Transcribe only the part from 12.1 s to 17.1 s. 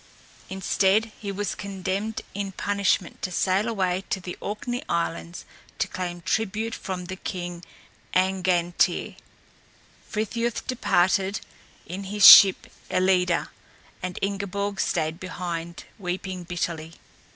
ship Ellida, and Ingeborg stayed behind, weeping bitterly.